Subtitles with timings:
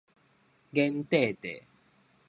[0.73, 1.61] 妍塊塊